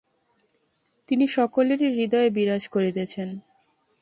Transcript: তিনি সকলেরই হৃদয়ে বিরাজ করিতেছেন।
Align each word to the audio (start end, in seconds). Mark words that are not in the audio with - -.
তিনি 1.09 1.25
সকলেরই 1.27 1.89
হৃদয়ে 1.93 2.29
বিরাজ 2.29 2.63
করিতেছেন। 2.67 3.29